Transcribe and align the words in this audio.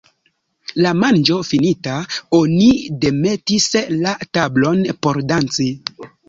La 0.85 0.93
manĝo 1.01 1.35
finita, 1.49 1.93
oni 2.37 2.71
demetis 3.03 3.69
la 3.99 4.15
tablon 4.39 4.83
por 5.05 5.21
danci. 5.35 5.69